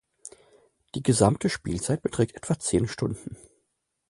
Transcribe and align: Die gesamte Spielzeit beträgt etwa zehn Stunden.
Die 0.95 1.03
gesamte 1.03 1.47
Spielzeit 1.47 2.01
beträgt 2.01 2.35
etwa 2.35 2.57
zehn 2.57 2.87
Stunden. 2.87 3.37